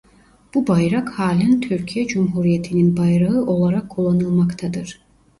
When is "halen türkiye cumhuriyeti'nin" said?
1.19-2.97